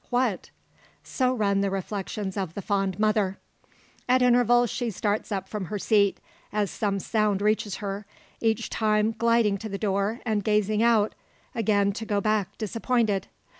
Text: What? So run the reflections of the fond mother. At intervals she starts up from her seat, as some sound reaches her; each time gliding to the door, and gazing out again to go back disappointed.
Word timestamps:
What? 0.09 0.49
So 1.03 1.31
run 1.31 1.61
the 1.61 1.69
reflections 1.69 2.35
of 2.35 2.55
the 2.55 2.61
fond 2.63 2.97
mother. 2.97 3.37
At 4.09 4.23
intervals 4.23 4.71
she 4.71 4.89
starts 4.89 5.31
up 5.31 5.47
from 5.47 5.65
her 5.65 5.77
seat, 5.77 6.19
as 6.51 6.71
some 6.71 6.99
sound 6.99 7.39
reaches 7.39 7.75
her; 7.75 8.07
each 8.39 8.71
time 8.71 9.11
gliding 9.11 9.59
to 9.59 9.69
the 9.69 9.77
door, 9.77 10.19
and 10.25 10.43
gazing 10.43 10.81
out 10.81 11.13
again 11.53 11.91
to 11.93 12.05
go 12.07 12.19
back 12.19 12.57
disappointed. 12.57 13.27